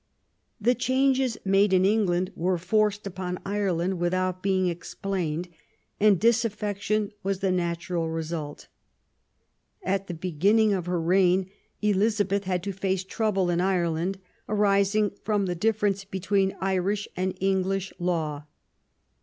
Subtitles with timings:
[0.59, 5.47] The changes made in England were forced upon Ireland without being explained;
[5.99, 8.67] and disaffection was the natural result.
[9.83, 11.51] At the beginning of her reign
[11.83, 14.17] Elizabeth had to face trouble in Ireland,
[14.49, 18.45] arising from the difference between Irish and English law.